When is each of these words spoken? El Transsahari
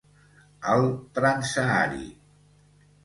El 0.75 0.85
Transsahari 1.17 2.03